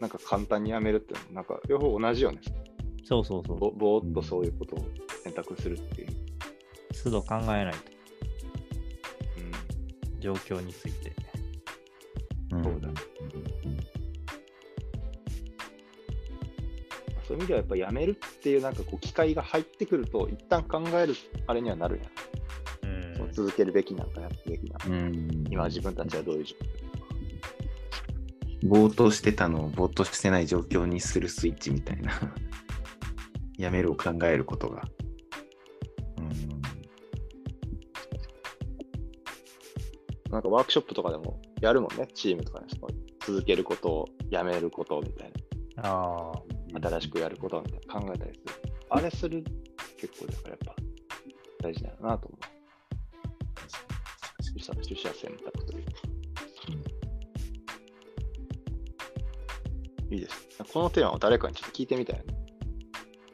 [0.00, 2.40] なんか簡単にやめるってなんか両方同じよね。
[3.04, 3.58] そうそうそう。
[3.58, 4.84] ぼぼーっとそういうことを
[5.22, 6.08] 選択するっていう。
[7.04, 7.78] 都度考えないと。
[10.12, 10.20] うん。
[10.20, 11.09] 状況について。
[17.50, 21.16] ではやっぱやめるっていうなんかこう機会が入ってくると、一旦考える
[21.48, 22.00] あれにはなる
[22.84, 22.94] やん。
[22.94, 24.86] うんその続けるべきなんかやってべきなのか。
[24.88, 26.54] うん今自分たちはどういう状
[28.62, 28.68] 況？
[28.68, 32.12] ぼーっとしてたのをぼーっとしてない状況にするスイッチみたいな。
[33.58, 34.84] やめるを考えることが。
[36.18, 36.30] うん
[40.30, 42.88] なんかワークショップとかでもやるもんね、チームとかでその
[43.18, 45.32] 続けることをやめることみたい
[45.78, 46.49] ああ。
[46.72, 48.72] な、新しくやることみたいな考えたりする。
[48.90, 49.44] あれする
[49.98, 50.74] 結構だからやっぱ
[51.62, 52.40] 大事だよなと思う。
[54.52, 55.92] 取捨取捨選択というか。
[60.10, 60.48] いいです。
[60.72, 62.34] このテーマを誰かにちょっと聞いてみたいよね。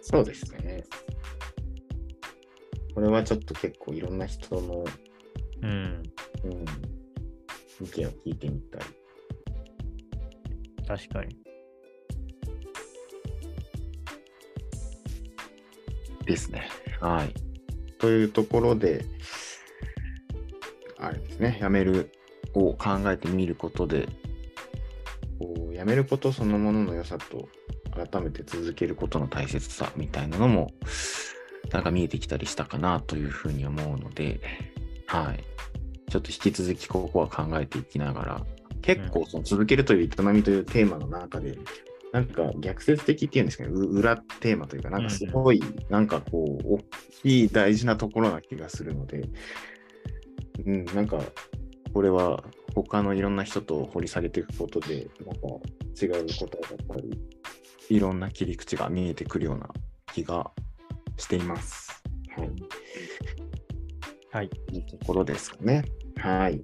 [0.03, 0.85] そうですね。
[2.95, 4.85] これはちょっと結構いろんな人の、
[5.63, 6.03] うん。
[6.45, 6.65] うん、
[7.85, 8.83] 意見を聞いてみたい。
[10.87, 11.46] 確かに。
[16.27, 16.69] ですね。
[17.01, 17.35] はい。
[17.99, 19.07] というところで、
[20.99, 22.11] あれですね、やめる
[22.53, 24.07] を考えてみることで、
[25.39, 27.49] こうやめることそのものの良さと、
[27.93, 30.73] 改めて続けることの大切さみたいなのも、
[31.71, 34.41] なんか見えてきたりしたかなというふうに思うので、
[35.07, 35.45] はい。
[36.11, 38.47] ちょっと引き続きここは考えていきながら、
[38.83, 41.59] 結構その続けるという営みというテーマの中で、
[42.13, 46.79] なんか逆説的っていうんですかね、う裏テーマというか、なんかすごい、なんかこう、大
[47.23, 49.29] きい大事なところな気がするので、
[50.65, 51.21] うん、なんか、
[51.93, 52.45] これは
[52.75, 55.49] 他のいろんな人と掘り下げていくことで、なんか
[56.01, 57.21] 違う答えだったり、
[57.89, 59.69] いろんな切り口が見えてくるような
[60.13, 60.51] 気が
[61.17, 62.03] しています。
[62.37, 62.51] はい。
[64.31, 64.51] はい。
[64.73, 65.85] いいところですかね。
[66.17, 66.63] はい。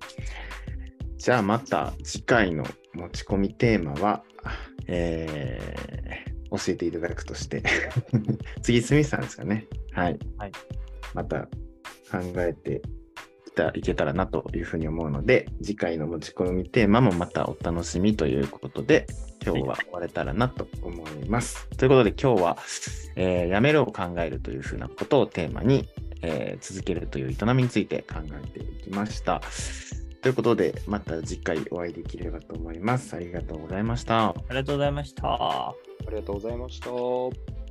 [1.23, 2.65] じゃあまた次回の
[2.95, 4.25] 持ち込みテーマは、
[4.89, 7.63] えー教えていただくとして、
[8.61, 9.69] 次、スミスさんですかね。
[9.93, 10.19] はい。
[10.37, 10.53] はい
[11.15, 11.45] また
[12.11, 12.83] 考えて
[13.75, 19.07] いけたらなというふうに思うので、次回の持ち込みテーマもまたお楽しみということで、
[19.43, 21.69] 今日は終われたらなと思います。
[21.79, 22.59] ということで今日は、
[23.17, 25.89] えーやめるを考えるというふうなことをテーマに、
[26.21, 29.41] えー続けるという営みについて考えていきました。
[30.23, 33.15] ということで、また次回お会いできればと思います。
[33.15, 34.29] ありがとうございました。
[34.29, 35.29] ありがとうございました。
[35.29, 35.75] あ
[36.09, 37.62] りがとうございました。